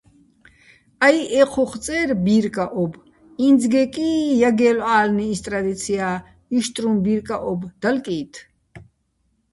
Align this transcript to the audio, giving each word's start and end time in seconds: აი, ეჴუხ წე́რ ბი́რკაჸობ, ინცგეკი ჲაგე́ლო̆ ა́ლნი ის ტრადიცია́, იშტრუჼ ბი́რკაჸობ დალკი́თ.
აი, 1.07 1.17
ეჴუხ 1.41 1.71
წე́რ 1.83 2.09
ბი́რკაჸობ, 2.25 2.93
ინცგეკი 3.47 4.09
ჲაგე́ლო̆ 4.39 4.89
ა́ლნი 4.97 5.25
ის 5.33 5.41
ტრადიცია́, 5.45 6.15
იშტრუჼ 6.57 6.91
ბი́რკაჸობ 7.03 7.61
დალკი́თ. 7.81 8.33